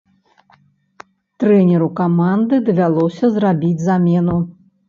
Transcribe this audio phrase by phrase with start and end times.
[1.43, 4.37] Трэнеру каманды давялося зрабіць замену.